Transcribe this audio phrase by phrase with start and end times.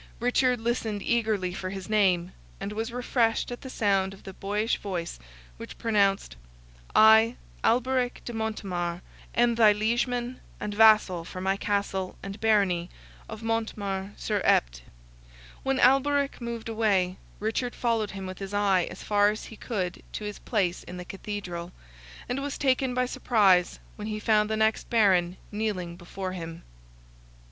[0.19, 4.77] Richard listened eagerly for his name, and was refreshed at the sound of the boyish
[4.79, 5.19] voice
[5.57, 6.35] which pronounced,
[6.95, 9.03] "I, Alberic de Montemar,
[9.35, 12.89] am thy liegeman and vassal for my castle and barony
[13.29, 14.81] of Montemar sur Epte."
[15.61, 20.01] When Alberic moved away, Richard followed him with his eye as far as he could
[20.13, 21.71] to his place in the Cathedral,
[22.27, 26.63] and was taken by surprise when he found the next Baron kneeling before him.